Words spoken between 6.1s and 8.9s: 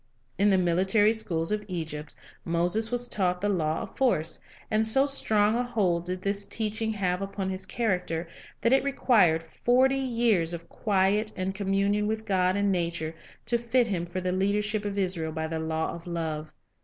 this teaching have upon his character that it